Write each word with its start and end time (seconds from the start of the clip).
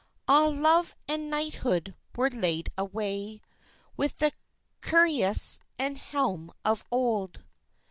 Ah, 0.27 0.47
love 0.47 0.95
and 1.07 1.29
knighthood 1.29 1.93
were 2.15 2.31
laid 2.31 2.71
away 2.75 3.39
With 3.95 4.17
the 4.17 4.31
cuirass 4.81 5.59
and 5.77 5.95
helm 5.99 6.51
of 6.65 6.83
old. 6.89 7.43